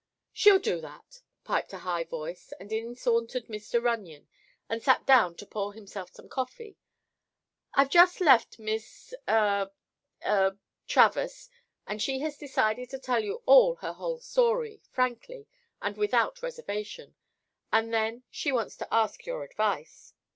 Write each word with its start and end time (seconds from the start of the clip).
"She'll 0.33 0.57
do 0.57 0.81
that," 0.81 1.21
piped 1.43 1.71
a 1.73 1.77
high 1.77 2.05
voice, 2.05 2.53
and 2.59 2.73
in 2.73 2.95
sauntered 2.95 3.45
Mr. 3.45 3.79
Runyon 3.79 4.27
and 4.67 4.81
sat 4.81 5.05
down 5.05 5.35
to 5.35 5.45
pour 5.45 5.73
himself 5.73 6.11
some 6.11 6.27
coffee. 6.27 6.79
"I've 7.75 7.91
just 7.91 8.19
left 8.19 8.57
Miss—er—er—Travers, 8.57 11.49
and 11.85 12.01
she 12.01 12.17
has 12.21 12.35
decided 12.35 12.89
to 12.89 12.97
tell 12.97 13.23
you 13.23 13.43
all 13.45 13.75
her 13.75 13.93
whole 13.93 14.17
story, 14.17 14.81
frankly 14.89 15.45
and 15.83 15.97
without 15.97 16.41
reservation, 16.41 17.13
and 17.71 17.93
then 17.93 18.23
she 18.31 18.51
wants 18.51 18.75
to 18.77 18.91
ask 18.91 19.27
your 19.27 19.43
advice." 19.43 20.15